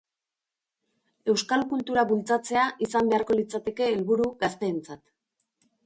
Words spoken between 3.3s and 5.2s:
litzateke helburu gazteentzat.